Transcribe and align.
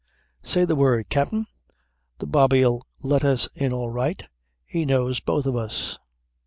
"Say 0.41 0.65
the 0.65 0.75
word, 0.75 1.09
Capt'in. 1.09 1.45
The 2.17 2.25
bobby'll 2.25 2.87
let 3.03 3.23
us 3.23 3.45
in 3.53 3.71
all 3.71 3.91
right. 3.91 4.23
'E 4.73 4.83
knows 4.83 5.19
both 5.19 5.45
of 5.45 5.55
us." 5.55 5.99